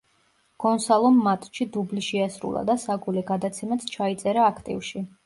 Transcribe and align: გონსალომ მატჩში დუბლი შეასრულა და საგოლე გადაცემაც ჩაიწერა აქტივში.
გონსალომ 0.61 1.19
მატჩში 1.27 1.67
დუბლი 1.75 2.03
შეასრულა 2.07 2.63
და 2.71 2.77
საგოლე 2.85 3.25
გადაცემაც 3.29 3.87
ჩაიწერა 3.97 4.49
აქტივში. 4.55 5.05